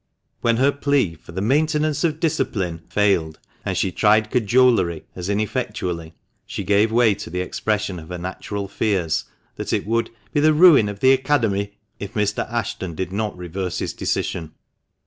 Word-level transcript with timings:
When 0.41 0.57
her 0.57 0.71
plea 0.71 1.13
for 1.13 1.31
the" 1.31 1.41
maintenance 1.53 2.03
of 2.03 2.19
discipline" 2.19 2.79
failed, 2.89 3.37
and 3.63 3.77
she 3.77 3.91
tried 3.91 4.31
cajolery 4.31 5.05
as 5.15 5.29
ineffectually, 5.29 6.15
she 6.47 6.63
gave 6.63 6.91
way 6.91 7.13
to 7.13 7.29
the 7.29 7.41
expression 7.41 7.99
of 7.99 8.09
her 8.09 8.17
natural 8.17 8.67
fears 8.67 9.25
that 9.57 9.71
it 9.73 9.85
would 9.85 10.09
"be 10.33 10.39
the 10.39 10.53
ruin 10.55 10.89
of 10.89 11.01
the 11.01 11.13
Academy" 11.13 11.77
if 11.99 12.15
Mr. 12.15 12.49
Ashton 12.51 12.95
did 12.95 13.11
not 13.11 13.37
reverse 13.37 13.77
his 13.77 13.93
decision. 13.93 14.53